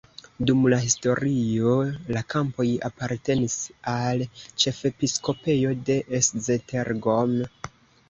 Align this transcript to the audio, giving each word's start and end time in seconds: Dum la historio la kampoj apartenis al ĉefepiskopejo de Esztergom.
Dum 0.49 0.63
la 0.73 0.77
historio 0.85 1.73
la 2.15 2.23
kampoj 2.35 2.67
apartenis 2.91 3.59
al 3.95 4.27
ĉefepiskopejo 4.41 5.79
de 5.93 6.03
Esztergom. 6.23 7.43